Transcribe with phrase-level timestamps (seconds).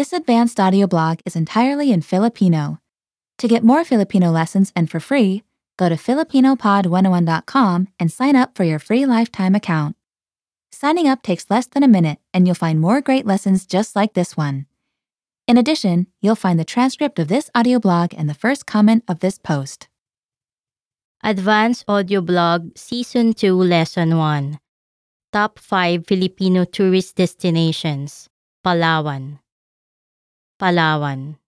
[0.00, 2.78] This advanced audio blog is entirely in Filipino.
[3.36, 5.42] To get more Filipino lessons and for free,
[5.76, 9.96] go to FilipinoPod101.com and sign up for your free lifetime account.
[10.72, 14.14] Signing up takes less than a minute and you'll find more great lessons just like
[14.14, 14.64] this one.
[15.46, 19.20] In addition, you'll find the transcript of this audio blog and the first comment of
[19.20, 19.88] this post.
[21.22, 24.60] Advanced Audio Blog Season 2 Lesson 1
[25.30, 28.30] Top 5 Filipino Tourist Destinations
[28.64, 29.40] Palawan
[30.60, 31.40] Palawan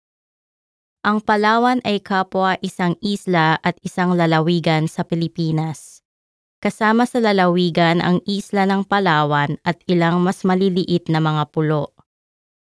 [1.03, 6.07] Ang Palawan ay kapwa isang isla at isang lalawigan sa Pilipinas.
[6.63, 11.91] Kasama sa lalawigan ang isla ng Palawan at ilang mas maliliit na mga pulo.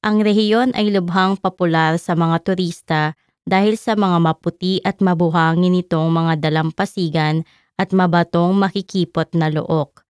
[0.00, 3.12] Ang rehiyon ay lubhang popular sa mga turista
[3.44, 7.44] dahil sa mga maputi at mabuhangin nitong mga dalampasigan
[7.76, 10.08] at mabatong makikipot na look.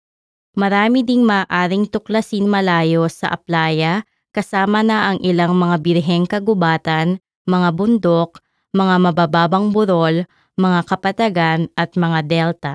[0.59, 4.03] Marami ding maaring tuklasin malayo sa aplaya
[4.37, 7.17] kasama na ang ilang mga birheng kagubatan,
[7.49, 8.45] mga bundok,
[8.77, 10.29] mga mabababang burol,
[10.61, 12.75] mga kapatagan at mga delta.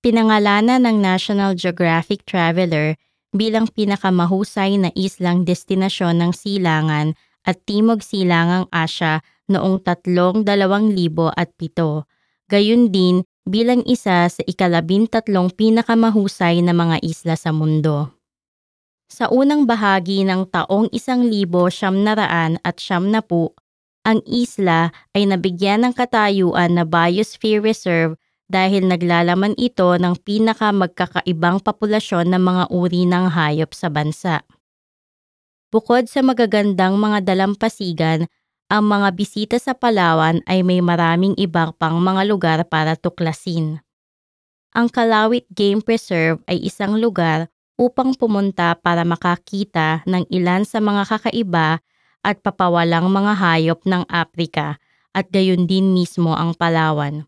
[0.00, 2.96] Pinangalanan ng National Geographic Traveler
[3.36, 7.12] bilang pinakamahusay na islang destinasyon ng silangan
[7.44, 9.20] at Timog Silangang Asya
[9.52, 12.08] noong tatlong dalawang libo at pito.
[12.48, 18.17] Gayun din bilang isa sa ikalabintatlong pinakamahusay na mga isla sa mundo.
[19.08, 23.56] Sa unang bahagi ng taong isang libo siyam naraan at siyam na po,
[24.04, 32.32] ang isla ay nabigyan ng katayuan na Biosphere Reserve dahil naglalaman ito ng pinakamagkakaibang populasyon
[32.32, 34.44] ng mga uri ng hayop sa bansa.
[35.68, 38.24] Bukod sa magagandang mga dalampasigan,
[38.68, 43.80] ang mga bisita sa Palawan ay may maraming ibang pang mga lugar para tuklasin.
[44.72, 47.48] Ang Kalawit Game Preserve ay isang lugar
[47.78, 51.78] upang pumunta para makakita ng ilan sa mga kakaiba
[52.26, 54.82] at papawalang mga hayop ng Afrika
[55.14, 57.24] at gayon din mismo ang Palawan.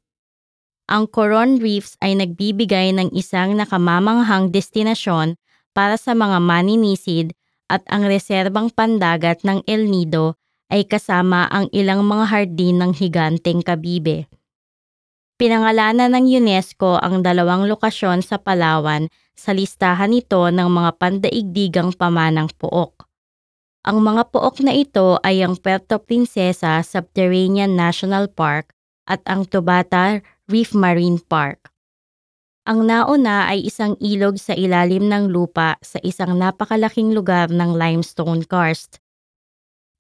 [0.91, 5.39] Ang Coron Reefs ay nagbibigay ng isang nakamamanghang destinasyon
[5.71, 7.31] para sa mga maninisid
[7.71, 10.35] at ang reserbang pandagat ng El Nido
[10.67, 14.27] ay kasama ang ilang mga hardin ng higanteng kabibe.
[15.39, 19.07] Pinangalanan ng UNESCO ang dalawang lokasyon sa Palawan
[19.41, 23.09] sa listahan nito ng mga pandaigdigang pamanang pook.
[23.81, 28.77] Ang mga pook na ito ay ang Puerto Princesa Subterranean National Park
[29.09, 31.73] at ang Tobata Reef Marine Park.
[32.69, 38.45] Ang nauna ay isang ilog sa ilalim ng lupa sa isang napakalaking lugar ng limestone
[38.45, 39.01] karst.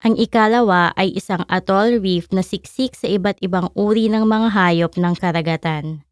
[0.04, 4.92] Ang ikalawa ay isang atoll reef na siksik sa iba't ibang uri ng mga hayop
[5.00, 6.04] ng karagatan.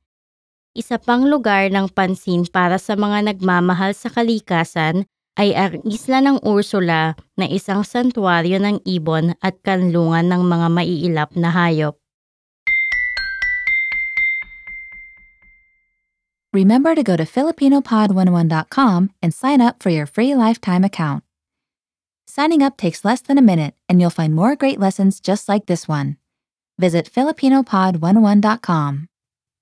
[0.79, 6.39] Isa pang lugar ng pansin para sa mga nagmamahal sa kalikasan ay ang isla ng
[6.47, 11.99] Ursula na isang santuaryo ng ibon at kanlungan ng mga maiilap na hayop.
[16.55, 21.27] Remember to go to FilipinoPod101.com and sign up for your free lifetime account.
[22.31, 25.67] Signing up takes less than a minute and you'll find more great lessons just like
[25.67, 26.23] this one.
[26.79, 29.09] Visit FilipinoPod101.com.